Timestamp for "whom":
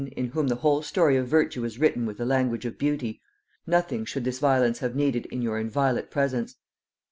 0.29-0.47